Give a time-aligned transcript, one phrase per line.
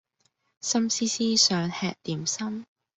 [0.61, 2.65] 心思思想吃點心